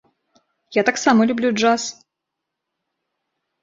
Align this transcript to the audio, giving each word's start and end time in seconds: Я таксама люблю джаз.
Я 0.79 0.85
таксама 0.89 1.21
люблю 1.33 1.53
джаз. 1.61 1.87